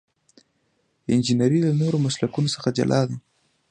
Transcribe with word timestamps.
انجنیری 1.13 1.59
له 1.65 1.71
نورو 1.81 2.03
مسلکونو 2.05 2.53
څخه 2.55 2.69
جلا 2.77 3.01
ده. 3.09 3.15